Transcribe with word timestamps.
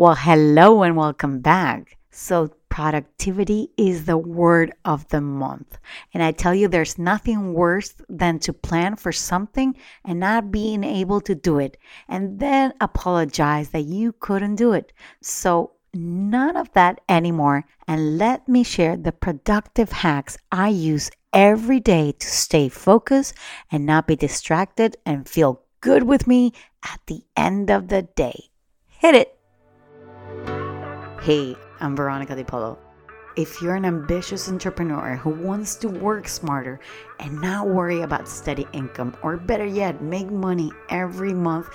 Well, 0.00 0.14
hello 0.14 0.82
and 0.82 0.96
welcome 0.96 1.40
back. 1.40 1.98
So, 2.10 2.54
productivity 2.70 3.68
is 3.76 4.06
the 4.06 4.16
word 4.16 4.72
of 4.86 5.06
the 5.08 5.20
month. 5.20 5.76
And 6.14 6.22
I 6.22 6.32
tell 6.32 6.54
you, 6.54 6.68
there's 6.68 6.98
nothing 6.98 7.52
worse 7.52 7.92
than 8.08 8.38
to 8.38 8.54
plan 8.54 8.96
for 8.96 9.12
something 9.12 9.76
and 10.02 10.18
not 10.18 10.50
being 10.50 10.84
able 10.84 11.20
to 11.20 11.34
do 11.34 11.58
it 11.58 11.76
and 12.08 12.40
then 12.40 12.72
apologize 12.80 13.68
that 13.72 13.84
you 13.84 14.12
couldn't 14.12 14.54
do 14.54 14.72
it. 14.72 14.94
So, 15.20 15.72
none 15.92 16.56
of 16.56 16.72
that 16.72 17.02
anymore. 17.06 17.66
And 17.86 18.16
let 18.16 18.48
me 18.48 18.64
share 18.64 18.96
the 18.96 19.12
productive 19.12 19.92
hacks 19.92 20.38
I 20.50 20.68
use 20.68 21.10
every 21.34 21.78
day 21.78 22.12
to 22.12 22.26
stay 22.26 22.70
focused 22.70 23.34
and 23.70 23.84
not 23.84 24.06
be 24.06 24.16
distracted 24.16 24.96
and 25.04 25.28
feel 25.28 25.60
good 25.82 26.04
with 26.04 26.26
me 26.26 26.54
at 26.82 27.00
the 27.06 27.20
end 27.36 27.68
of 27.68 27.88
the 27.88 28.00
day. 28.00 28.48
Hit 28.88 29.14
it! 29.14 29.39
Hey, 31.22 31.54
I'm 31.80 31.94
Veronica 31.94 32.34
Di 32.34 32.44
Polo. 32.44 32.78
If 33.36 33.60
you're 33.60 33.74
an 33.74 33.84
ambitious 33.84 34.48
entrepreneur 34.48 35.16
who 35.16 35.28
wants 35.28 35.74
to 35.74 35.88
work 35.88 36.26
smarter 36.26 36.80
and 37.18 37.38
not 37.42 37.68
worry 37.68 38.00
about 38.00 38.26
steady 38.26 38.66
income, 38.72 39.14
or 39.22 39.36
better 39.36 39.66
yet, 39.66 40.00
make 40.00 40.30
money 40.30 40.72
every 40.88 41.34
month, 41.34 41.68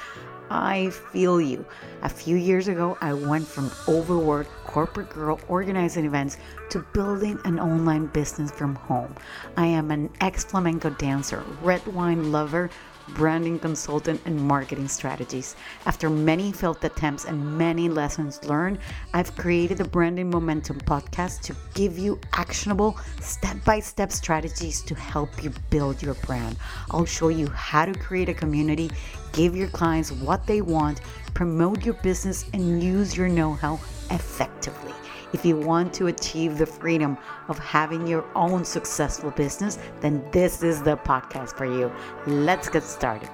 I 0.49 0.89
feel 0.89 1.39
you. 1.39 1.63
A 2.01 2.09
few 2.09 2.37
years 2.37 2.69
ago, 2.69 2.97
I 3.01 3.13
went 3.13 3.47
from 3.47 3.69
overworked 3.87 4.49
corporate 4.63 5.11
girl 5.11 5.39
organizing 5.47 6.05
events 6.05 6.37
to 6.71 6.79
building 6.93 7.39
an 7.45 7.59
online 7.59 8.07
business 8.07 8.49
from 8.49 8.73
home. 8.73 9.13
I 9.57 9.67
am 9.67 9.91
an 9.91 10.09
ex 10.21 10.43
flamenco 10.43 10.89
dancer, 10.89 11.43
red 11.61 11.85
wine 11.85 12.31
lover, 12.31 12.71
branding 13.09 13.59
consultant, 13.59 14.21
and 14.25 14.39
marketing 14.39 14.87
strategies. 14.87 15.55
After 15.85 16.09
many 16.09 16.51
failed 16.51 16.83
attempts 16.83 17.25
and 17.25 17.57
many 17.57 17.89
lessons 17.89 18.43
learned, 18.43 18.79
I've 19.13 19.35
created 19.35 19.77
the 19.77 19.85
Branding 19.85 20.29
Momentum 20.29 20.79
podcast 20.81 21.41
to 21.43 21.55
give 21.73 21.97
you 21.97 22.19
actionable 22.33 22.97
step 23.21 23.57
by 23.63 23.79
step 23.79 24.11
strategies 24.11 24.81
to 24.83 24.95
help 24.95 25.43
you 25.43 25.51
build 25.69 26.01
your 26.01 26.15
brand. 26.15 26.57
I'll 26.91 27.05
show 27.05 27.29
you 27.29 27.47
how 27.47 27.85
to 27.85 27.93
create 27.93 28.29
a 28.29 28.33
community, 28.33 28.91
give 29.33 29.55
your 29.55 29.69
clients 29.69 30.11
what 30.11 30.47
they 30.47 30.61
want, 30.61 31.01
promote 31.33 31.85
your 31.85 31.95
business, 31.95 32.45
and 32.53 32.81
use 32.81 33.15
your 33.15 33.27
know 33.27 33.53
how 33.53 33.75
effectively. 34.09 34.93
If 35.35 35.43
you 35.43 35.57
want 35.57 35.93
to 35.95 36.07
achieve 36.07 36.57
the 36.57 36.65
freedom 36.65 37.17
of 37.49 37.59
having 37.59 38.07
your 38.07 38.23
own 38.35 38.63
successful 38.63 39.31
business, 39.31 39.77
then 39.99 40.25
this 40.31 40.63
is 40.63 40.81
the 40.81 40.95
podcast 40.95 41.57
for 41.57 41.65
you. 41.65 41.91
Let's 42.25 42.69
get 42.69 42.83
started. 42.83 43.27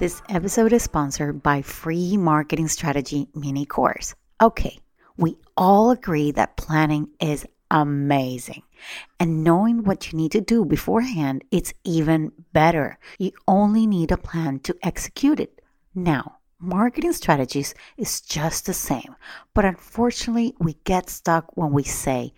This 0.00 0.20
episode 0.28 0.72
is 0.72 0.82
sponsored 0.82 1.44
by 1.44 1.62
Free 1.62 2.16
Marketing 2.16 2.66
Strategy 2.66 3.28
Mini 3.36 3.66
Course. 3.66 4.16
Okay, 4.42 4.80
we 5.16 5.36
all 5.56 5.92
agree 5.92 6.32
that 6.32 6.56
planning 6.56 7.08
is 7.20 7.46
amazing. 7.70 8.64
And 9.20 9.44
knowing 9.44 9.84
what 9.84 10.10
you 10.10 10.18
need 10.18 10.32
to 10.32 10.40
do 10.40 10.64
beforehand, 10.64 11.44
it's 11.52 11.72
even 11.84 12.32
better. 12.52 12.98
You 13.20 13.30
only 13.46 13.86
need 13.86 14.10
a 14.10 14.16
plan 14.16 14.58
to 14.64 14.74
execute 14.82 15.38
it. 15.38 15.60
Now, 15.94 16.37
marketing 16.60 17.12
strategies 17.12 17.74
is 17.96 18.20
just 18.20 18.66
the 18.66 18.74
same. 18.74 19.14
But 19.54 19.64
unfortunately, 19.64 20.54
we 20.58 20.74
get 20.84 21.10
stuck 21.10 21.56
when 21.56 21.72
we 21.72 21.84
say, 21.84 22.32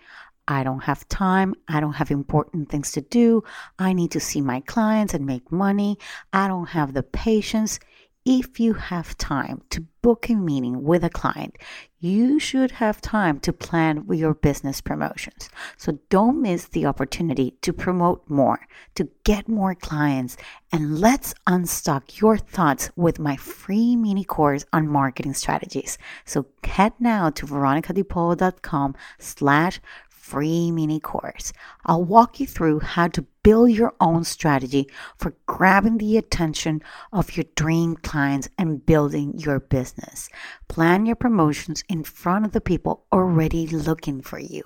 I 0.48 0.64
don't 0.64 0.82
have 0.82 1.08
time. 1.08 1.54
I 1.68 1.78
don't 1.80 1.92
have 1.92 2.10
important 2.10 2.68
things 2.68 2.90
to 2.92 3.00
do. 3.00 3.44
I 3.78 3.92
need 3.92 4.10
to 4.12 4.20
see 4.20 4.40
my 4.40 4.60
clients 4.60 5.14
and 5.14 5.24
make 5.24 5.52
money. 5.52 5.96
I 6.32 6.48
don't 6.48 6.70
have 6.70 6.92
the 6.92 7.04
patience. 7.04 7.78
If 8.26 8.60
you 8.60 8.74
have 8.74 9.16
time 9.16 9.62
to 9.70 9.86
book 10.02 10.28
a 10.28 10.34
meeting 10.34 10.82
with 10.82 11.04
a 11.04 11.08
client, 11.08 11.56
you 12.00 12.38
should 12.38 12.72
have 12.72 13.00
time 13.00 13.40
to 13.40 13.52
plan 13.52 14.04
your 14.10 14.34
business 14.34 14.82
promotions. 14.82 15.48
So 15.78 15.98
don't 16.10 16.42
miss 16.42 16.66
the 16.66 16.84
opportunity 16.84 17.56
to 17.62 17.72
promote 17.72 18.28
more, 18.28 18.60
to 18.96 19.08
get 19.24 19.48
more 19.48 19.74
clients, 19.74 20.36
and 20.70 21.00
let's 21.00 21.32
unstock 21.46 22.20
your 22.20 22.36
thoughts 22.36 22.90
with 22.94 23.18
my 23.18 23.36
free 23.36 23.96
mini 23.96 24.24
course 24.24 24.66
on 24.70 24.86
marketing 24.86 25.32
strategies. 25.32 25.96
So 26.26 26.44
head 26.62 26.92
now 27.00 27.30
to 27.30 27.46
veronicadipolo.com 27.46 28.96
slash 29.18 29.80
free 30.20 30.70
mini 30.70 31.00
course. 31.00 31.52
I'll 31.86 32.04
walk 32.04 32.38
you 32.40 32.46
through 32.46 32.80
how 32.80 33.08
to 33.08 33.26
build 33.42 33.70
your 33.70 33.94
own 34.00 34.22
strategy 34.24 34.86
for 35.16 35.34
grabbing 35.46 35.98
the 35.98 36.18
attention 36.18 36.82
of 37.12 37.36
your 37.36 37.44
dream 37.56 37.96
clients 37.96 38.48
and 38.58 38.84
building 38.84 39.38
your 39.38 39.58
business. 39.58 40.28
Plan 40.68 41.06
your 41.06 41.16
promotions 41.16 41.82
in 41.88 42.04
front 42.04 42.44
of 42.44 42.52
the 42.52 42.60
people 42.60 43.06
already 43.12 43.66
looking 43.66 44.20
for 44.20 44.38
you. 44.38 44.62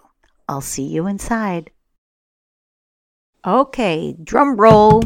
I'll 0.48 0.60
see 0.60 0.86
you 0.86 1.06
inside. 1.06 1.70
Okay, 3.46 4.16
drum 4.22 4.56
roll. 4.56 5.02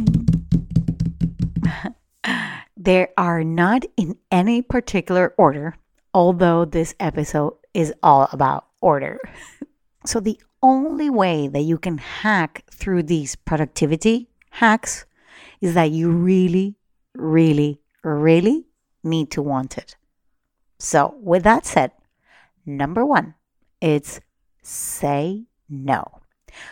there 2.77 3.11
are 3.19 3.45
not 3.45 3.85
in 3.97 4.17
any 4.33 4.63
particular 4.63 5.35
order, 5.37 5.77
although 6.15 6.65
this 6.65 6.95
episode 6.99 7.55
is 7.75 7.93
all 8.03 8.29
about 8.33 8.67
order. 8.81 9.21
So, 10.09 10.21
the 10.21 10.41
only 10.63 11.11
way 11.11 11.49
that 11.49 11.61
you 11.61 11.77
can 11.77 11.99
hack 11.99 12.65
through 12.73 13.03
these 13.03 13.37
productivity 13.37 14.31
hacks 14.53 15.05
is 15.61 15.75
that 15.75 15.91
you 15.91 16.11
really, 16.11 16.77
really, 17.15 17.83
really 18.03 18.65
need 19.05 19.31
to 19.33 19.43
want 19.43 19.77
it. 19.77 19.97
So, 20.79 21.15
with 21.21 21.43
that 21.43 21.67
said, 21.67 21.93
number 22.65 23.05
one, 23.05 23.35
it's 23.83 24.19
say 24.63 25.45
no. 25.69 26.23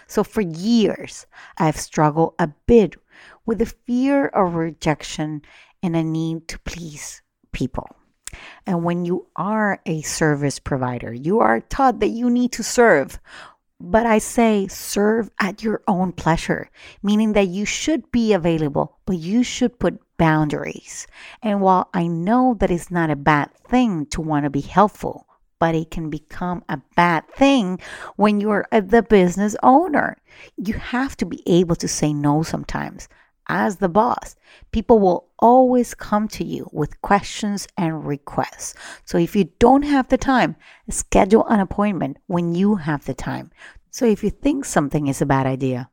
So, 0.07 0.25
for 0.25 0.41
years, 0.41 1.27
I've 1.59 1.77
struggled 1.77 2.37
a 2.39 2.49
bit 2.67 2.97
with 3.45 3.59
the 3.59 3.67
fear 3.67 4.29
of 4.29 4.55
rejection 4.55 5.43
and 5.83 5.95
a 5.95 6.03
need 6.03 6.49
to 6.49 6.59
please 6.61 7.21
people. 7.53 7.87
And 8.67 8.85
when 8.85 9.05
you 9.05 9.27
are 9.37 9.81
a 9.87 10.03
service 10.03 10.59
provider, 10.59 11.13
you 11.13 11.41
are 11.41 11.61
taught 11.61 12.01
that 12.01 12.09
you 12.09 12.31
need 12.31 12.53
to 12.53 12.63
serve 12.63 13.19
but 13.79 14.07
I 14.07 14.19
say 14.19 14.69
serve 14.69 15.31
at 15.39 15.63
your 15.63 15.83
own 15.87 16.13
pleasure, 16.13 16.71
meaning 17.03 17.35
that 17.35 17.49
you 17.49 17.65
should 17.67 18.11
be 18.11 18.33
available, 18.33 18.99
but 19.05 19.19
you 19.19 19.43
should 19.43 19.79
put 19.79 20.01
boundaries. 20.17 21.07
And 21.43 21.61
while 21.61 21.91
I 21.93 22.07
know 22.07 22.57
that 22.59 22.71
it's 22.71 22.91
not 22.91 23.11
a 23.11 23.17
bad 23.17 23.55
thing 23.69 24.07
to 24.07 24.21
want 24.21 24.45
to 24.45 24.51
be 24.51 24.63
helpful, 24.63 25.27
but 25.59 25.75
it 25.75 25.91
can 25.91 26.11
become 26.11 26.65
a 26.69 26.81
bad 26.97 27.29
thing 27.29 27.79
when 28.17 28.41
you're 28.41 28.67
the 28.71 29.03
business 29.03 29.57
owner. 29.63 30.17
You 30.57 30.75
have 30.75 31.17
to 31.19 31.27
be 31.27 31.43
able 31.47 31.77
to 31.77 31.89
say 31.89 32.13
no 32.13 32.43
sometimes 32.43 33.09
as 33.49 33.77
the 33.77 33.89
boss, 33.89 34.37
people 34.73 34.99
will 34.99 35.29
always 35.39 35.95
come 35.95 36.29
to 36.29 36.45
you 36.45 36.69
with 36.73 37.01
questions 37.03 37.67
and 37.77 38.07
requests. 38.07 38.75
So 39.05 39.19
if 39.19 39.37
you 39.37 39.51
don't 39.59 39.83
have 39.83 40.09
the 40.09 40.19
time, 40.19 40.57
schedule 40.91 41.47
an 41.47 41.61
appointment 41.61 42.19
when 42.27 42.55
you 42.55 42.77
have 42.77 43.05
the 43.05 43.15
time. 43.15 43.51
So 43.91 44.05
if 44.05 44.23
you 44.23 44.31
think 44.31 44.65
something 44.65 45.07
is 45.07 45.23
a 45.23 45.27
bad 45.27 45.47
idea, 45.47 45.91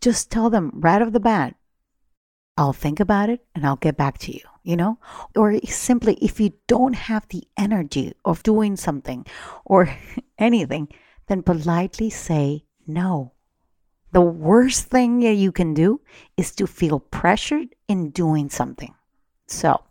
just 0.00 0.30
tell 0.30 0.50
them 0.50 0.70
right 0.74 1.00
off 1.00 1.12
the 1.12 1.20
bat, 1.20 1.54
I'll 2.56 2.72
think 2.72 3.00
about 3.00 3.28
it 3.28 3.44
and 3.54 3.66
I'll 3.66 3.76
get 3.76 3.96
back 3.96 4.18
to 4.18 4.32
you, 4.32 4.40
you 4.62 4.76
know? 4.76 4.98
Or 5.36 5.58
simply, 5.66 6.14
if 6.14 6.40
you 6.40 6.54
don't 6.66 6.94
have 6.94 7.28
the 7.28 7.44
energy 7.56 8.14
of 8.24 8.42
doing 8.42 8.76
something 8.76 9.26
or 9.64 9.94
anything, 10.38 10.88
then 11.28 11.42
politely 11.42 12.10
say 12.10 12.64
no. 12.86 13.32
The 14.16 14.22
worst 14.22 14.86
thing 14.86 15.20
you 15.20 15.52
can 15.52 15.74
do 15.74 16.00
is 16.38 16.54
to 16.54 16.66
feel 16.66 17.00
pressured 17.00 17.74
in 17.86 18.12
doing 18.12 18.48
something. 18.48 18.94
So, 19.46 19.82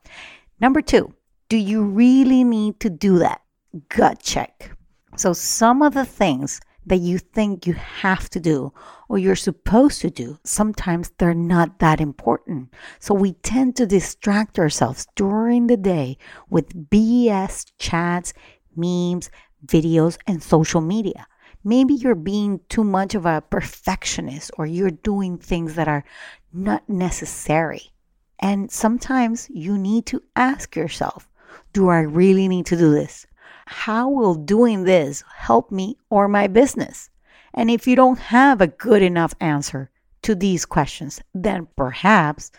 number 0.60 0.82
two, 0.82 1.14
do 1.48 1.58
you 1.58 1.84
really 1.84 2.44
need 2.44 2.80
to 2.80 2.90
do 2.90 3.20
that? 3.20 3.42
Gut 3.88 4.20
check. 4.24 4.72
So, 5.16 5.34
some 5.34 5.84
of 5.84 5.94
the 5.94 6.06
things 6.06 6.60
that 6.88 7.02
you 7.02 7.20
think 7.20 7.68
you 7.68 7.74
have 7.74 8.28
to 8.32 8.40
do 8.40 8.74
or 9.10 9.20
you're 9.20 9.36
supposed 9.36 10.02
to 10.02 10.10
do, 10.10 10.40
sometimes 10.44 11.12
they're 11.20 11.36
not 11.36 11.78
that 11.78 12.02
important. 12.02 12.74
So 13.00 13.14
we 13.14 13.34
tend 13.34 13.76
to 13.76 13.86
distract 13.86 14.58
ourselves 14.58 15.06
during 15.16 15.68
the 15.68 15.78
day 15.78 16.18
with 16.50 16.90
BS 16.90 17.74
chats, 17.78 18.34
memes, 18.76 19.30
videos, 19.68 20.18
and 20.26 20.42
social 20.42 20.82
media 20.82 21.28
maybe 21.66 21.96
you're 21.96 22.16
being 22.16 22.62
too 22.70 22.84
much 22.84 23.16
of 23.16 23.26
a 23.26 23.44
perfectionist 23.50 24.52
or 24.58 24.66
you're 24.66 24.92
doing 24.92 25.38
things 25.38 25.76
that 25.76 25.88
are 25.88 26.06
not 26.54 26.88
necessary. 26.88 27.92
And 28.40 28.72
sometimes 28.72 29.50
you 29.50 29.78
need 29.78 30.06
to 30.06 30.22
ask 30.36 30.76
yourself, 30.76 31.28
do 31.74 31.90
I 31.90 32.02
really 32.02 32.48
need 32.48 32.68
to 32.68 32.78
do 32.78 32.92
this? 32.92 33.26
How 33.66 34.08
will 34.08 34.36
doing 34.36 34.84
this 34.84 35.24
help 35.36 35.72
me 35.72 35.98
or 36.10 36.28
my 36.28 36.48
business? 36.48 37.10
And 37.54 37.72
if 37.72 37.88
you 37.88 37.96
don't 37.96 38.20
have 38.20 38.62
a 38.62 38.68
good 38.68 39.02
enough 39.02 39.34
answer 39.42 39.90
to 40.22 40.36
these 40.36 40.66
questions, 40.66 41.22
then 41.34 41.68
perhaps 41.76 42.52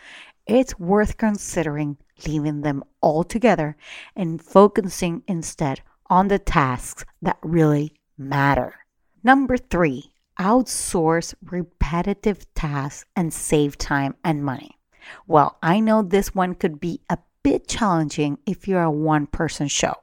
it's 0.46 0.78
worth 0.78 1.16
considering 1.16 1.96
leaving 2.26 2.62
them 2.62 2.82
all 3.00 3.22
together 3.22 3.76
and 4.16 4.42
focusing 4.42 5.22
instead 5.28 5.80
on 6.08 6.28
the 6.28 6.38
tasks 6.38 7.04
that 7.22 7.38
really 7.42 7.92
matter. 8.16 8.74
Number 9.22 9.56
three, 9.56 10.12
outsource 10.38 11.34
repetitive 11.42 12.52
tasks 12.54 13.04
and 13.16 13.32
save 13.32 13.78
time 13.78 14.14
and 14.22 14.44
money. 14.44 14.78
Well, 15.26 15.58
I 15.62 15.80
know 15.80 16.02
this 16.02 16.34
one 16.34 16.54
could 16.54 16.80
be 16.80 17.00
a 17.08 17.18
bit 17.42 17.68
challenging 17.68 18.38
if 18.46 18.66
you're 18.66 18.82
a 18.82 18.90
one 18.90 19.26
person 19.26 19.68
show, 19.68 19.94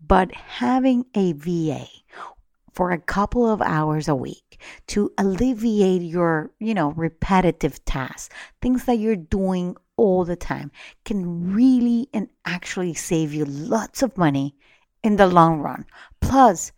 but 0.00 0.32
having 0.32 1.06
a 1.14 1.32
VA 1.32 1.86
for 2.72 2.90
a 2.90 2.98
couple 2.98 3.48
of 3.48 3.62
hours 3.62 4.06
a 4.06 4.14
week 4.14 4.60
to 4.86 5.10
alleviate 5.18 6.02
your, 6.02 6.50
you 6.60 6.74
know, 6.74 6.92
repetitive 6.92 7.84
tasks, 7.84 8.34
things 8.60 8.84
that 8.84 8.98
you're 8.98 9.16
doing 9.16 9.76
all 9.96 10.24
the 10.24 10.36
time 10.36 10.70
can 11.04 11.52
really 11.52 12.06
and 12.12 12.28
actually 12.44 12.94
save 12.94 13.32
you 13.32 13.46
lots 13.46 14.02
of 14.02 14.18
money 14.18 14.54
in 15.02 15.16
the 15.16 15.26
long 15.26 15.60
run. 15.60 15.86
Plus, 16.20 16.70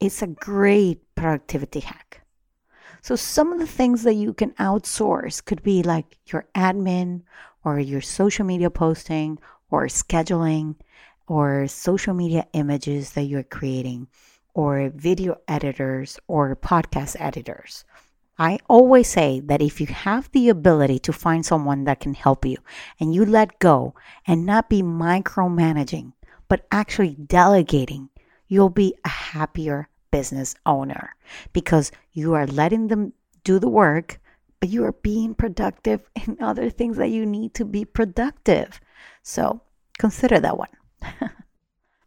it's 0.00 0.22
a 0.22 0.26
great 0.26 1.02
productivity 1.14 1.80
hack. 1.80 2.22
So, 3.02 3.16
some 3.16 3.52
of 3.52 3.58
the 3.58 3.66
things 3.66 4.02
that 4.02 4.14
you 4.14 4.32
can 4.34 4.50
outsource 4.52 5.44
could 5.44 5.62
be 5.62 5.82
like 5.82 6.18
your 6.26 6.48
admin 6.54 7.22
or 7.64 7.78
your 7.78 8.00
social 8.00 8.44
media 8.44 8.70
posting 8.70 9.38
or 9.70 9.86
scheduling 9.86 10.76
or 11.26 11.66
social 11.68 12.14
media 12.14 12.46
images 12.52 13.12
that 13.12 13.24
you're 13.24 13.42
creating 13.42 14.08
or 14.54 14.90
video 14.94 15.36
editors 15.46 16.18
or 16.26 16.56
podcast 16.56 17.16
editors. 17.18 17.84
I 18.38 18.58
always 18.68 19.08
say 19.08 19.40
that 19.40 19.62
if 19.62 19.80
you 19.80 19.86
have 19.86 20.30
the 20.32 20.48
ability 20.48 20.98
to 21.00 21.12
find 21.12 21.44
someone 21.44 21.84
that 21.84 22.00
can 22.00 22.14
help 22.14 22.44
you 22.44 22.58
and 23.00 23.14
you 23.14 23.24
let 23.24 23.58
go 23.58 23.94
and 24.26 24.44
not 24.44 24.68
be 24.68 24.82
micromanaging, 24.82 26.12
but 26.48 26.66
actually 26.70 27.14
delegating, 27.14 28.10
you'll 28.48 28.70
be 28.70 28.94
a 29.04 29.08
happier 29.08 29.88
business 30.10 30.54
owner 30.64 31.14
because 31.52 31.92
you 32.12 32.34
are 32.34 32.46
letting 32.46 32.88
them 32.88 33.12
do 33.44 33.58
the 33.58 33.68
work, 33.68 34.20
but 34.60 34.68
you 34.68 34.84
are 34.84 34.92
being 34.92 35.34
productive 35.34 36.00
in 36.26 36.38
other 36.40 36.70
things 36.70 36.96
that 36.96 37.08
you 37.10 37.26
need 37.26 37.54
to 37.54 37.64
be 37.64 37.84
productive. 37.84 38.80
So 39.22 39.60
consider 39.98 40.40
that 40.40 40.58
one. 40.58 40.68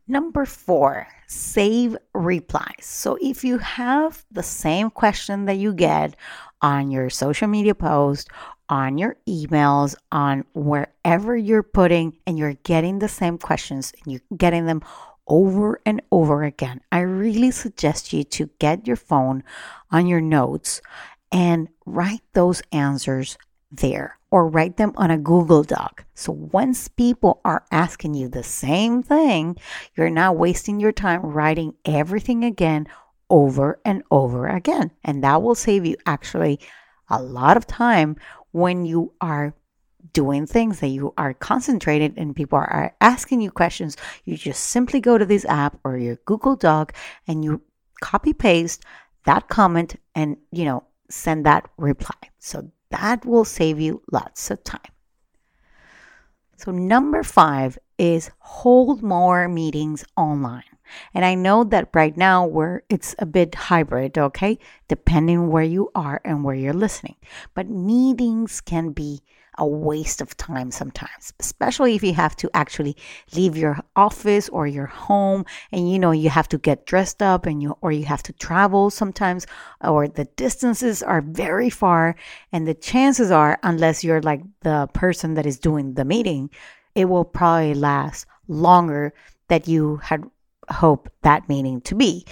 Number 0.08 0.46
four, 0.46 1.08
save 1.28 1.96
replies. 2.16 2.82
So 2.82 3.18
if 3.22 3.44
you 3.44 3.60
have 3.60 4.26
the 4.32 4.42
same 4.42 4.90
question 4.90 5.46
that 5.46 5.58
you 5.58 5.72
get 5.72 6.16
on 6.64 6.90
your 6.90 7.12
social 7.12 7.48
media 7.48 7.76
post, 7.76 8.28
on 8.70 8.98
your 8.98 9.18
emails, 9.28 9.96
on 10.12 10.46
wherever 10.56 11.38
you're 11.38 11.62
putting, 11.62 12.18
and 12.26 12.40
you're 12.40 12.56
getting 12.64 12.98
the 12.98 13.08
same 13.08 13.38
questions 13.38 13.94
and 14.04 14.14
you're 14.14 14.38
getting 14.38 14.66
them 14.66 14.82
over 15.30 15.80
and 15.86 16.02
over 16.12 16.44
again, 16.44 16.82
I 16.92 17.00
really 17.02 17.52
suggest 17.52 18.12
you 18.12 18.24
to 18.26 18.50
get 18.60 18.88
your 18.88 18.98
phone 18.98 19.44
on 19.92 20.08
your 20.08 20.22
notes 20.22 20.82
and 21.32 21.70
write 21.86 22.24
those 22.34 22.62
answers 22.72 23.38
there 23.72 24.18
or 24.32 24.48
write 24.48 24.78
them 24.78 24.94
on 24.96 25.12
a 25.12 25.18
Google 25.18 25.64
Doc. 25.64 26.06
So 26.16 26.32
once 26.32 26.88
people 26.88 27.40
are 27.46 27.64
asking 27.72 28.16
you 28.16 28.28
the 28.28 28.44
same 28.44 29.04
thing, 29.04 29.58
you're 29.96 30.10
not 30.10 30.38
wasting 30.38 30.80
your 30.80 30.92
time 30.92 31.22
writing 31.22 31.76
everything 31.86 32.44
again 32.44 32.88
over 33.30 33.80
and 33.86 34.04
over 34.12 34.48
again. 34.48 34.92
And 35.04 35.24
that 35.24 35.42
will 35.42 35.56
save 35.56 35.86
you 35.86 35.96
actually 36.06 36.60
a 37.10 37.22
lot 37.22 37.58
of 37.58 37.68
time 37.68 38.16
when 38.52 38.86
you 38.86 39.14
are 39.22 39.54
doing 40.14 40.46
things 40.46 40.80
that 40.80 40.88
you 40.88 41.14
are 41.18 41.34
concentrated 41.34 42.14
and 42.18 42.36
people 42.36 42.58
are 42.58 42.96
asking 43.02 43.42
you 43.42 43.52
questions. 43.52 43.98
You 44.26 44.38
just 44.38 44.64
simply 44.64 45.00
go 45.00 45.18
to 45.18 45.26
this 45.26 45.46
app 45.46 45.80
or 45.84 45.98
your 45.98 46.16
Google 46.26 46.56
Doc 46.56 46.94
and 47.28 47.44
you 47.44 47.62
copy 48.02 48.34
paste 48.34 48.84
that 49.26 49.50
comment 49.50 49.96
and, 50.16 50.38
you 50.52 50.66
know, 50.66 50.84
send 51.10 51.46
that 51.46 51.70
reply. 51.78 52.16
So 52.40 52.72
that 52.90 53.26
will 53.26 53.46
save 53.46 53.80
you 53.80 54.02
lots 54.12 54.50
of 54.50 54.64
time. 54.64 54.82
So, 56.58 56.72
number 56.72 57.24
five 57.24 57.78
is 57.98 58.32
hold 58.40 59.02
more 59.02 59.48
meetings 59.48 60.04
online. 60.18 60.64
And 61.14 61.24
I 61.24 61.36
know 61.36 61.64
that 61.66 61.90
right 61.94 62.18
now 62.18 62.46
where 62.46 62.84
it's 62.90 63.16
a 63.20 63.26
bit 63.26 63.56
hybrid, 63.56 64.18
okay, 64.18 64.58
depending 64.88 65.50
where 65.50 65.64
you 65.64 65.90
are 65.96 66.20
and 66.26 66.44
where 66.44 66.56
you're 66.56 66.74
listening. 66.74 67.16
But 67.54 67.70
meetings 67.70 68.60
can 68.60 68.92
be 68.92 69.22
a 69.60 69.68
waste 69.68 70.22
of 70.22 70.36
time 70.38 70.72
sometimes, 70.72 71.34
especially 71.40 71.96
if 71.96 72.04
you 72.04 72.14
have 72.14 72.36
to 72.38 72.50
actually 72.54 72.96
leave 73.36 73.56
your 73.56 73.78
office 73.96 74.50
or 74.50 74.66
your 74.66 74.88
home 74.88 75.46
and 75.72 75.92
you 75.92 76.00
know 76.00 76.12
you 76.12 76.30
have 76.30 76.48
to 76.50 76.58
get 76.58 76.86
dressed 76.86 77.22
up 77.22 77.46
and 77.46 77.62
you 77.62 77.78
or 77.82 77.92
you 77.92 78.06
have 78.06 78.24
to 78.24 78.34
travel 78.34 78.90
sometimes 78.90 79.46
or 79.84 80.08
the 80.08 80.26
distances 80.36 81.04
are 81.04 81.22
very 81.22 81.70
far 81.70 82.16
and 82.52 82.68
the 82.68 82.74
chances 82.74 83.30
are 83.30 83.60
unless 83.64 84.04
you're 84.04 84.22
like 84.22 84.42
the 84.62 84.88
person 84.94 85.36
that 85.36 85.46
is 85.46 85.60
doing 85.60 85.94
the 85.94 86.06
meeting, 86.06 86.50
it 86.96 87.06
will 87.06 87.26
probably 87.26 87.74
last 87.74 88.26
longer 88.48 89.14
that 89.50 89.68
you 89.68 89.98
had 89.98 90.24
hoped 90.70 91.12
that 91.24 91.50
meeting 91.50 91.82
to 91.82 91.96
be. 91.96 92.26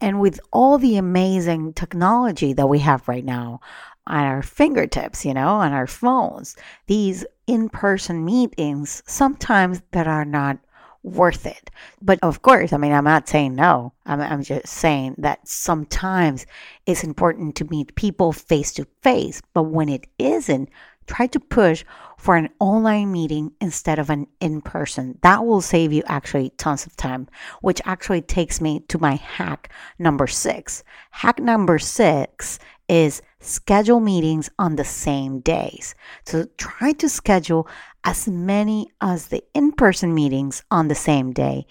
And 0.00 0.18
with 0.18 0.40
all 0.50 0.78
the 0.78 0.96
amazing 0.96 1.74
technology 1.74 2.54
that 2.54 2.68
we 2.68 2.78
have 2.78 3.06
right 3.06 3.24
now, 3.24 3.60
on 4.06 4.24
our 4.24 4.42
fingertips, 4.42 5.24
you 5.24 5.34
know, 5.34 5.48
on 5.48 5.72
our 5.72 5.86
phones. 5.86 6.56
These 6.86 7.24
in 7.46 7.68
person 7.68 8.24
meetings 8.24 9.02
sometimes 9.06 9.82
that 9.92 10.06
are 10.06 10.24
not 10.24 10.58
worth 11.02 11.46
it. 11.46 11.70
But 12.02 12.18
of 12.22 12.42
course, 12.42 12.72
I 12.72 12.76
mean, 12.76 12.92
I'm 12.92 13.04
not 13.04 13.28
saying 13.28 13.54
no. 13.54 13.92
I'm, 14.06 14.20
I'm 14.20 14.42
just 14.42 14.66
saying 14.66 15.14
that 15.18 15.46
sometimes 15.48 16.46
it's 16.86 17.04
important 17.04 17.56
to 17.56 17.64
meet 17.64 17.94
people 17.94 18.32
face 18.32 18.72
to 18.74 18.86
face. 19.02 19.40
But 19.54 19.64
when 19.64 19.88
it 19.88 20.06
isn't, 20.18 20.68
try 21.06 21.26
to 21.26 21.40
push 21.40 21.84
for 22.18 22.36
an 22.36 22.50
online 22.60 23.10
meeting 23.10 23.52
instead 23.60 23.98
of 23.98 24.10
an 24.10 24.26
in 24.40 24.60
person. 24.60 25.18
That 25.22 25.44
will 25.44 25.62
save 25.62 25.92
you 25.92 26.02
actually 26.06 26.50
tons 26.50 26.86
of 26.86 26.96
time, 26.96 27.28
which 27.62 27.80
actually 27.84 28.22
takes 28.22 28.60
me 28.60 28.80
to 28.88 28.98
my 28.98 29.14
hack 29.14 29.72
number 29.98 30.26
six. 30.26 30.84
Hack 31.10 31.40
number 31.40 31.78
six 31.78 32.58
is 32.88 33.22
schedule 33.40 34.00
meetings 34.00 34.50
on 34.58 34.76
the 34.76 34.84
same 34.84 35.40
days. 35.40 35.94
So 36.24 36.46
try 36.56 36.92
to 36.92 37.08
schedule 37.08 37.66
as 38.04 38.28
many 38.28 38.88
as 39.00 39.26
the 39.26 39.42
in 39.54 39.72
person 39.72 40.14
meetings 40.14 40.62
on 40.70 40.88
the 40.88 40.94
same 40.94 41.32
day 41.32 41.66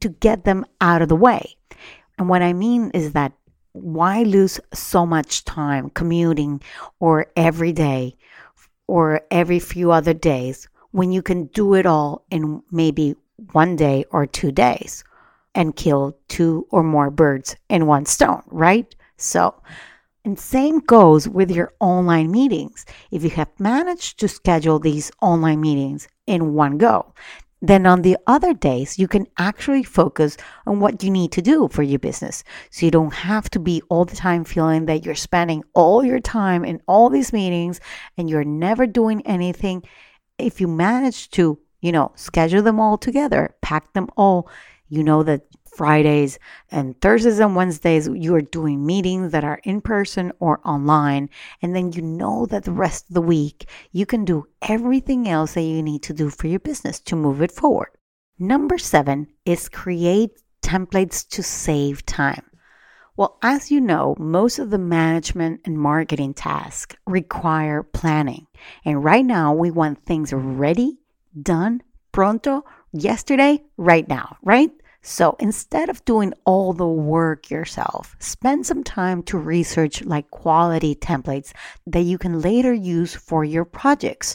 to 0.00 0.08
get 0.08 0.44
them 0.44 0.66
out 0.80 1.02
of 1.02 1.08
the 1.08 1.16
way. 1.16 1.56
And 2.18 2.28
what 2.28 2.42
I 2.42 2.52
mean 2.52 2.90
is 2.92 3.12
that 3.12 3.32
why 3.72 4.22
lose 4.22 4.60
so 4.72 5.04
much 5.04 5.44
time 5.44 5.90
commuting 5.90 6.60
or 7.00 7.26
every 7.36 7.72
day 7.72 8.16
or 8.86 9.22
every 9.30 9.58
few 9.58 9.90
other 9.90 10.14
days 10.14 10.68
when 10.92 11.10
you 11.10 11.22
can 11.22 11.46
do 11.46 11.74
it 11.74 11.86
all 11.86 12.24
in 12.30 12.62
maybe 12.70 13.16
one 13.52 13.74
day 13.74 14.04
or 14.10 14.26
two 14.26 14.52
days 14.52 15.02
and 15.54 15.74
kill 15.74 16.16
two 16.28 16.66
or 16.70 16.82
more 16.82 17.10
birds 17.10 17.56
in 17.68 17.86
one 17.86 18.04
stone, 18.04 18.42
right? 18.46 18.94
So, 19.16 19.54
and 20.24 20.38
same 20.38 20.78
goes 20.80 21.28
with 21.28 21.50
your 21.50 21.72
online 21.80 22.30
meetings. 22.30 22.86
If 23.10 23.22
you 23.22 23.30
have 23.30 23.48
managed 23.58 24.18
to 24.20 24.28
schedule 24.28 24.78
these 24.78 25.10
online 25.20 25.60
meetings 25.60 26.08
in 26.26 26.54
one 26.54 26.78
go, 26.78 27.12
then 27.60 27.86
on 27.86 28.02
the 28.02 28.18
other 28.26 28.52
days, 28.52 28.98
you 28.98 29.08
can 29.08 29.26
actually 29.38 29.82
focus 29.82 30.36
on 30.66 30.80
what 30.80 31.02
you 31.02 31.10
need 31.10 31.32
to 31.32 31.42
do 31.42 31.68
for 31.68 31.82
your 31.82 31.98
business. 31.98 32.44
So 32.70 32.84
you 32.84 32.90
don't 32.90 33.14
have 33.14 33.48
to 33.50 33.58
be 33.58 33.80
all 33.88 34.04
the 34.04 34.16
time 34.16 34.44
feeling 34.44 34.84
that 34.86 35.04
you're 35.04 35.14
spending 35.14 35.64
all 35.74 36.04
your 36.04 36.20
time 36.20 36.64
in 36.64 36.82
all 36.86 37.08
these 37.08 37.32
meetings 37.32 37.80
and 38.18 38.28
you're 38.28 38.44
never 38.44 38.86
doing 38.86 39.26
anything. 39.26 39.82
If 40.38 40.60
you 40.60 40.68
manage 40.68 41.30
to, 41.30 41.58
you 41.80 41.92
know, 41.92 42.12
schedule 42.16 42.62
them 42.62 42.80
all 42.80 42.98
together, 42.98 43.54
pack 43.62 43.94
them 43.94 44.08
all, 44.16 44.50
you 44.88 45.02
know 45.02 45.22
that 45.22 45.42
Fridays 45.76 46.38
and 46.70 47.00
Thursdays 47.00 47.38
and 47.38 47.56
Wednesdays, 47.56 48.08
you 48.08 48.34
are 48.34 48.40
doing 48.40 48.84
meetings 48.84 49.32
that 49.32 49.44
are 49.44 49.60
in 49.64 49.80
person 49.80 50.32
or 50.38 50.60
online. 50.64 51.30
And 51.62 51.74
then 51.74 51.92
you 51.92 52.02
know 52.02 52.46
that 52.46 52.64
the 52.64 52.72
rest 52.72 53.08
of 53.08 53.14
the 53.14 53.20
week, 53.20 53.68
you 53.92 54.06
can 54.06 54.24
do 54.24 54.46
everything 54.62 55.28
else 55.28 55.54
that 55.54 55.62
you 55.62 55.82
need 55.82 56.02
to 56.04 56.12
do 56.12 56.30
for 56.30 56.46
your 56.46 56.60
business 56.60 57.00
to 57.00 57.16
move 57.16 57.42
it 57.42 57.52
forward. 57.52 57.88
Number 58.38 58.78
seven 58.78 59.28
is 59.44 59.68
create 59.68 60.30
templates 60.62 61.28
to 61.28 61.42
save 61.42 62.04
time. 62.06 62.44
Well, 63.16 63.38
as 63.42 63.70
you 63.70 63.80
know, 63.80 64.16
most 64.18 64.58
of 64.58 64.70
the 64.70 64.78
management 64.78 65.60
and 65.64 65.78
marketing 65.78 66.34
tasks 66.34 66.96
require 67.06 67.84
planning. 67.84 68.48
And 68.84 69.04
right 69.04 69.24
now, 69.24 69.54
we 69.54 69.70
want 69.70 70.04
things 70.04 70.32
ready, 70.32 70.98
done, 71.40 71.82
pronto, 72.10 72.64
yesterday, 72.92 73.62
right 73.76 74.08
now, 74.08 74.36
right? 74.42 74.70
So 75.06 75.36
instead 75.38 75.90
of 75.90 76.02
doing 76.06 76.32
all 76.46 76.72
the 76.72 76.88
work 76.88 77.50
yourself, 77.50 78.16
spend 78.20 78.64
some 78.64 78.82
time 78.82 79.22
to 79.24 79.36
research 79.36 80.02
like 80.02 80.30
quality 80.30 80.94
templates 80.94 81.52
that 81.86 82.04
you 82.04 82.16
can 82.16 82.40
later 82.40 82.72
use 82.72 83.14
for 83.14 83.44
your 83.44 83.66
projects. 83.66 84.34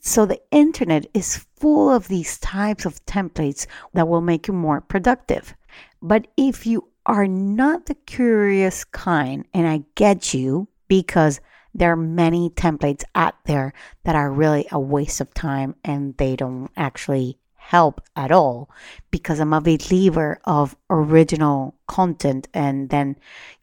So 0.00 0.26
the 0.26 0.40
internet 0.50 1.06
is 1.14 1.46
full 1.56 1.90
of 1.90 2.08
these 2.08 2.38
types 2.38 2.84
of 2.84 3.06
templates 3.06 3.68
that 3.94 4.08
will 4.08 4.20
make 4.20 4.48
you 4.48 4.52
more 4.52 4.80
productive. 4.80 5.54
But 6.02 6.26
if 6.36 6.66
you 6.66 6.88
are 7.06 7.28
not 7.28 7.86
the 7.86 7.94
curious 7.94 8.82
kind, 8.82 9.44
and 9.54 9.68
I 9.68 9.84
get 9.94 10.34
you 10.34 10.66
because 10.88 11.40
there 11.72 11.92
are 11.92 11.96
many 11.96 12.50
templates 12.50 13.04
out 13.14 13.36
there 13.44 13.72
that 14.02 14.16
are 14.16 14.32
really 14.32 14.66
a 14.72 14.80
waste 14.80 15.20
of 15.20 15.32
time 15.34 15.76
and 15.84 16.16
they 16.16 16.34
don't 16.34 16.68
actually 16.76 17.38
help 17.60 18.00
at 18.16 18.32
all 18.32 18.68
because 19.10 19.38
I'm 19.38 19.52
a 19.52 19.60
believer 19.60 20.40
of 20.44 20.74
original 20.88 21.76
content 21.86 22.48
and 22.52 22.88
then 22.88 23.16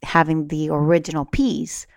having 0.03 0.47
the 0.47 0.69
original 0.69 1.25
piece. 1.25 1.87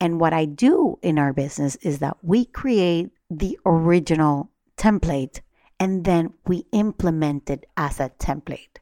And 0.00 0.20
what 0.20 0.32
I 0.32 0.44
do 0.44 0.98
in 1.02 1.18
our 1.18 1.32
business 1.32 1.76
is 1.76 1.98
that 1.98 2.16
we 2.22 2.44
create 2.46 3.10
the 3.28 3.58
original 3.66 4.50
template 4.76 5.40
and 5.80 6.04
then 6.04 6.32
we 6.46 6.64
implement 6.72 7.50
it 7.50 7.66
as 7.76 8.00
a 8.00 8.10
template. 8.18 8.78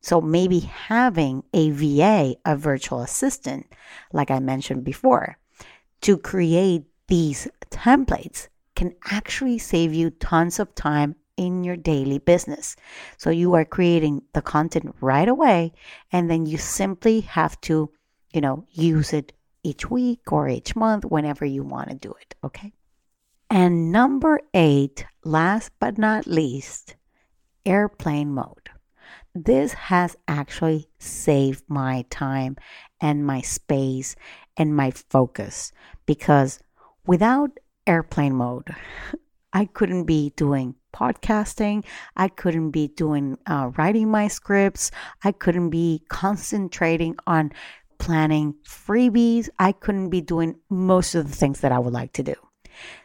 So 0.00 0.20
maybe 0.20 0.60
having 0.60 1.42
a 1.52 1.70
VA, 1.70 2.36
a 2.44 2.56
virtual 2.56 3.00
assistant, 3.00 3.66
like 4.12 4.30
I 4.30 4.38
mentioned 4.38 4.84
before, 4.84 5.38
to 6.02 6.18
create 6.18 6.84
these 7.08 7.48
templates 7.70 8.48
can 8.76 8.94
actually 9.10 9.58
save 9.58 9.94
you 9.94 10.10
tons 10.10 10.60
of 10.60 10.74
time 10.74 11.16
in 11.36 11.64
your 11.64 11.76
daily 11.76 12.18
business. 12.18 12.76
So 13.16 13.30
you 13.30 13.54
are 13.54 13.64
creating 13.64 14.22
the 14.32 14.42
content 14.42 14.94
right 15.00 15.28
away 15.28 15.72
and 16.12 16.30
then 16.30 16.46
you 16.46 16.58
simply 16.58 17.20
have 17.20 17.60
to, 17.62 17.90
you 18.32 18.40
know, 18.40 18.66
use 18.70 19.12
it 19.12 19.32
each 19.62 19.90
week 19.90 20.32
or 20.32 20.48
each 20.48 20.76
month 20.76 21.04
whenever 21.04 21.44
you 21.44 21.62
want 21.62 21.90
to 21.90 21.96
do 21.96 22.14
it, 22.20 22.34
okay? 22.44 22.72
And 23.50 23.92
number 23.92 24.40
8, 24.54 25.04
last 25.24 25.72
but 25.78 25.98
not 25.98 26.26
least, 26.26 26.96
airplane 27.64 28.32
mode. 28.32 28.70
This 29.34 29.72
has 29.74 30.16
actually 30.26 30.88
saved 30.98 31.64
my 31.68 32.06
time 32.10 32.56
and 33.00 33.26
my 33.26 33.42
space 33.42 34.16
and 34.56 34.74
my 34.74 34.90
focus 34.90 35.72
because 36.06 36.58
without 37.06 37.50
airplane 37.86 38.34
mode, 38.34 38.74
I 39.56 39.64
couldn't 39.64 40.04
be 40.04 40.34
doing 40.36 40.74
podcasting. 40.92 41.86
I 42.14 42.28
couldn't 42.28 42.72
be 42.72 42.88
doing 42.88 43.38
uh, 43.46 43.70
writing 43.78 44.10
my 44.10 44.28
scripts. 44.28 44.90
I 45.24 45.32
couldn't 45.32 45.70
be 45.70 46.02
concentrating 46.10 47.16
on 47.26 47.52
planning 47.96 48.56
freebies. 48.68 49.48
I 49.58 49.72
couldn't 49.72 50.10
be 50.10 50.20
doing 50.20 50.56
most 50.68 51.14
of 51.14 51.26
the 51.26 51.34
things 51.34 51.60
that 51.60 51.72
I 51.72 51.78
would 51.78 51.94
like 51.94 52.12
to 52.12 52.22
do. 52.22 52.34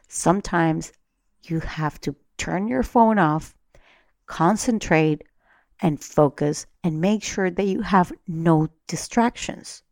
Sometimes 0.09 0.91
you 1.43 1.61
have 1.61 2.01
to 2.01 2.17
turn 2.35 2.67
your 2.67 2.83
phone 2.83 3.17
off, 3.17 3.55
concentrate, 4.25 5.23
and 5.81 6.03
focus, 6.03 6.65
and 6.83 6.99
make 6.99 7.23
sure 7.23 7.49
that 7.49 7.63
you 7.65 7.79
have 7.79 8.11
no 8.27 8.67
distractions 8.87 9.83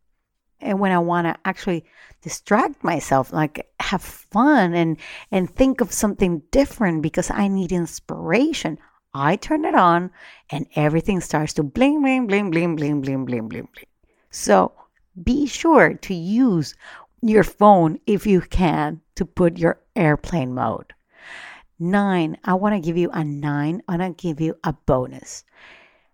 and 0.60 0.78
when 0.78 0.92
I 0.92 0.98
want 0.98 1.26
to 1.26 1.36
actually 1.44 1.84
distract 2.22 2.84
myself, 2.84 3.32
like 3.32 3.68
have 3.80 4.02
fun 4.02 4.74
and 4.74 4.96
and 5.30 5.48
think 5.48 5.80
of 5.80 5.92
something 5.92 6.42
different 6.50 7.02
because 7.02 7.30
I 7.30 7.48
need 7.48 7.72
inspiration, 7.72 8.78
I 9.14 9.36
turn 9.36 9.64
it 9.64 9.74
on 9.74 10.10
and 10.50 10.66
everything 10.76 11.20
starts 11.20 11.52
to 11.54 11.62
bling 11.62 12.02
bling 12.02 12.26
bling 12.26 12.50
bling 12.50 12.76
bling 12.76 13.00
bling 13.00 13.24
bling 13.24 13.48
bling 13.48 13.68
bling. 13.72 13.86
So 14.30 14.72
be 15.22 15.46
sure 15.46 15.94
to 15.94 16.14
use 16.14 16.74
your 17.22 17.44
phone 17.44 17.98
if 18.06 18.26
you 18.26 18.40
can 18.40 19.00
to 19.16 19.24
put 19.24 19.58
your 19.58 19.80
airplane 19.96 20.54
mode. 20.54 20.94
Nine, 21.78 22.36
I 22.44 22.54
want 22.54 22.74
to 22.74 22.80
give 22.80 22.96
you 22.96 23.10
a 23.10 23.24
nine. 23.24 23.82
I 23.88 23.96
want 23.96 24.18
to 24.18 24.22
give 24.22 24.40
you 24.40 24.54
a 24.64 24.72
bonus. 24.72 25.44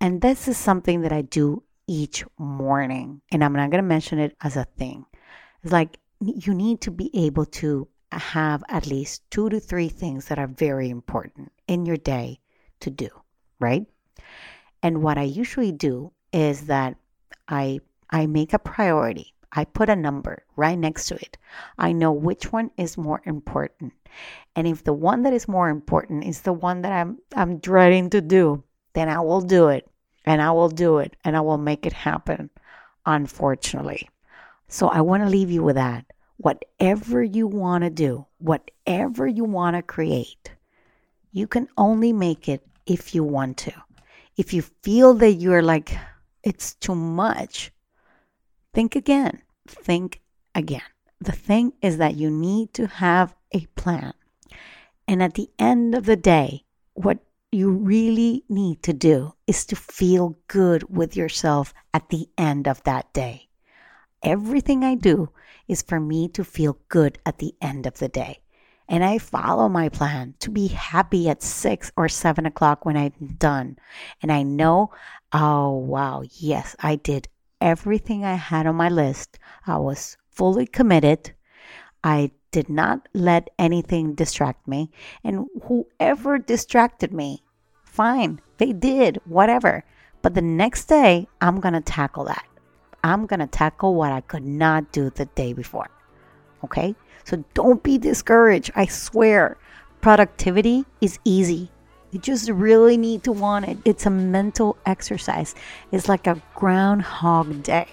And 0.00 0.20
this 0.20 0.48
is 0.48 0.56
something 0.56 1.00
that 1.02 1.12
I 1.12 1.22
do 1.22 1.62
each 1.86 2.24
morning. 2.38 3.20
And 3.30 3.44
I'm 3.44 3.52
not 3.52 3.70
going 3.70 3.82
to 3.82 3.88
mention 3.88 4.18
it 4.18 4.36
as 4.40 4.56
a 4.56 4.64
thing. 4.64 5.06
It's 5.62 5.72
like 5.72 5.98
you 6.20 6.54
need 6.54 6.80
to 6.82 6.90
be 6.90 7.10
able 7.14 7.46
to 7.46 7.88
have 8.12 8.64
at 8.68 8.86
least 8.86 9.28
two 9.30 9.48
to 9.50 9.60
three 9.60 9.88
things 9.88 10.26
that 10.26 10.38
are 10.38 10.46
very 10.46 10.90
important 10.90 11.52
in 11.66 11.86
your 11.86 11.96
day 11.96 12.40
to 12.80 12.90
do, 12.90 13.08
right? 13.60 13.84
And 14.82 15.02
what 15.02 15.18
I 15.18 15.22
usually 15.22 15.72
do 15.72 16.12
is 16.32 16.66
that 16.66 16.96
I 17.48 17.80
I 18.10 18.26
make 18.26 18.52
a 18.52 18.58
priority. 18.58 19.34
I 19.52 19.64
put 19.64 19.88
a 19.88 19.96
number 19.96 20.44
right 20.54 20.78
next 20.78 21.06
to 21.06 21.14
it. 21.16 21.38
I 21.78 21.92
know 21.92 22.12
which 22.12 22.52
one 22.52 22.70
is 22.76 22.98
more 22.98 23.22
important. 23.24 23.92
And 24.54 24.66
if 24.66 24.84
the 24.84 24.92
one 24.92 25.22
that 25.22 25.32
is 25.32 25.48
more 25.48 25.68
important 25.68 26.24
is 26.24 26.42
the 26.42 26.52
one 26.52 26.82
that 26.82 26.92
I'm 26.92 27.18
I'm 27.34 27.58
dreading 27.58 28.10
to 28.10 28.20
do, 28.20 28.62
then 28.92 29.08
I 29.08 29.20
will 29.20 29.40
do 29.40 29.68
it 29.68 29.88
and 30.26 30.42
I 30.42 30.50
will 30.50 30.68
do 30.68 30.98
it 30.98 31.16
and 31.24 31.36
I 31.36 31.40
will 31.40 31.58
make 31.58 31.86
it 31.86 31.92
happen, 31.92 32.50
unfortunately. 33.06 34.10
So 34.68 34.88
I 34.88 35.00
want 35.00 35.22
to 35.22 35.30
leave 35.30 35.50
you 35.50 35.62
with 35.62 35.76
that. 35.76 36.04
Whatever 36.38 37.22
you 37.22 37.46
want 37.46 37.84
to 37.84 37.90
do, 37.90 38.26
whatever 38.38 39.26
you 39.26 39.44
want 39.44 39.76
to 39.76 39.82
create, 39.82 40.50
you 41.32 41.46
can 41.46 41.68
only 41.78 42.12
make 42.12 42.48
it 42.48 42.66
if 42.84 43.14
you 43.14 43.24
want 43.24 43.56
to. 43.58 43.72
If 44.36 44.52
you 44.52 44.62
feel 44.62 45.14
that 45.14 45.34
you're 45.34 45.62
like, 45.62 45.96
it's 46.42 46.74
too 46.74 46.94
much, 46.94 47.72
think 48.74 48.96
again. 48.96 49.42
Think 49.66 50.20
again. 50.54 50.82
The 51.20 51.32
thing 51.32 51.72
is 51.80 51.96
that 51.98 52.16
you 52.16 52.30
need 52.30 52.74
to 52.74 52.86
have 52.86 53.34
a 53.52 53.66
plan. 53.76 54.12
And 55.08 55.22
at 55.22 55.34
the 55.34 55.48
end 55.58 55.94
of 55.94 56.04
the 56.04 56.16
day, 56.16 56.64
what 56.94 57.18
you 57.52 57.70
really 57.70 58.44
need 58.48 58.82
to 58.82 58.92
do 58.92 59.32
is 59.46 59.64
to 59.66 59.76
feel 59.76 60.36
good 60.48 60.84
with 60.94 61.16
yourself 61.16 61.72
at 61.94 62.08
the 62.08 62.28
end 62.36 62.66
of 62.66 62.82
that 62.84 63.12
day. 63.12 63.48
Everything 64.22 64.84
I 64.84 64.94
do 64.94 65.30
is 65.68 65.82
for 65.82 66.00
me 66.00 66.28
to 66.30 66.44
feel 66.44 66.78
good 66.88 67.18
at 67.24 67.38
the 67.38 67.54
end 67.60 67.86
of 67.86 67.98
the 67.98 68.08
day. 68.08 68.40
And 68.88 69.04
I 69.04 69.18
follow 69.18 69.68
my 69.68 69.88
plan 69.88 70.34
to 70.40 70.50
be 70.50 70.68
happy 70.68 71.28
at 71.28 71.42
six 71.42 71.90
or 71.96 72.08
seven 72.08 72.46
o'clock 72.46 72.84
when 72.84 72.96
I'm 72.96 73.36
done. 73.38 73.78
And 74.22 74.30
I 74.30 74.42
know, 74.42 74.90
oh, 75.32 75.72
wow, 75.72 76.22
yes, 76.30 76.76
I 76.80 76.96
did 76.96 77.28
everything 77.60 78.24
I 78.24 78.34
had 78.34 78.66
on 78.66 78.76
my 78.76 78.88
list. 78.88 79.38
I 79.66 79.78
was 79.78 80.16
fully 80.28 80.66
committed. 80.66 81.34
I 82.06 82.30
did 82.52 82.68
not 82.68 83.08
let 83.14 83.50
anything 83.58 84.14
distract 84.14 84.68
me. 84.68 84.92
And 85.24 85.48
whoever 85.64 86.38
distracted 86.38 87.12
me, 87.12 87.42
fine. 87.84 88.40
They 88.58 88.72
did, 88.72 89.18
whatever. 89.24 89.84
But 90.22 90.34
the 90.34 90.40
next 90.40 90.84
day, 90.84 91.26
I'm 91.40 91.58
going 91.58 91.74
to 91.74 91.80
tackle 91.80 92.26
that. 92.26 92.46
I'm 93.02 93.26
going 93.26 93.40
to 93.40 93.48
tackle 93.48 93.96
what 93.96 94.12
I 94.12 94.20
could 94.20 94.44
not 94.44 94.92
do 94.92 95.10
the 95.10 95.24
day 95.24 95.52
before. 95.52 95.90
Okay? 96.62 96.94
So 97.24 97.44
don't 97.54 97.82
be 97.82 97.98
discouraged. 97.98 98.70
I 98.76 98.86
swear, 98.86 99.56
productivity 100.00 100.84
is 101.00 101.18
easy. 101.24 101.72
You 102.12 102.20
just 102.20 102.48
really 102.50 102.96
need 102.96 103.24
to 103.24 103.32
want 103.32 103.66
it. 103.66 103.78
It's 103.84 104.06
a 104.06 104.10
mental 104.10 104.76
exercise. 104.86 105.56
It's 105.90 106.08
like 106.08 106.28
a 106.28 106.40
groundhog 106.54 107.64
day. 107.64 107.88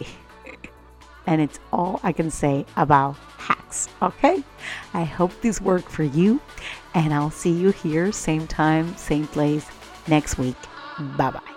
and 1.25 1.41
it's 1.41 1.59
all 1.71 1.99
I 2.03 2.11
can 2.11 2.29
say 2.29 2.67
about 2.77 3.15
Okay? 4.01 4.43
I 4.93 5.03
hope 5.03 5.31
this 5.41 5.61
worked 5.61 5.89
for 5.89 6.03
you. 6.03 6.39
And 6.93 7.13
I'll 7.13 7.31
see 7.31 7.51
you 7.51 7.71
here, 7.71 8.11
same 8.11 8.47
time, 8.47 8.95
same 8.97 9.27
place 9.27 9.65
next 10.07 10.37
week. 10.37 10.57
Bye 11.17 11.31
bye. 11.31 11.52